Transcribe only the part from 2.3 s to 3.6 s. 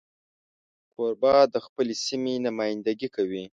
نمایندګي کوي.